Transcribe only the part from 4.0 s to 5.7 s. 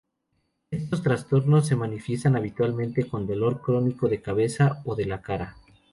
de cabeza o de la cara.